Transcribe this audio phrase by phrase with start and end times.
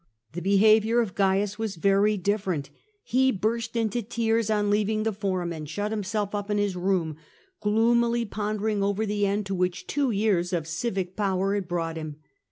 [0.33, 2.71] The behaviour of Cains was very different;
[3.03, 7.17] he burst into tears on leaving the Eorum and shut himself up in his room,
[7.59, 12.15] gloomily pondering over the end to which two years of civic power had brought him.